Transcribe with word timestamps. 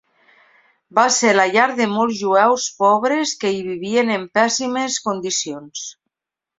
Va 0.99 1.03
ser 1.17 1.33
la 1.35 1.45
llar 1.57 1.67
de 1.81 1.87
molts 1.91 2.17
jueus 2.23 2.67
pobres 2.81 3.37
que 3.45 3.55
hi 3.57 3.63
vivien 3.71 4.13
en 4.19 4.27
pèssimes 4.41 5.03
condicions. 5.09 5.91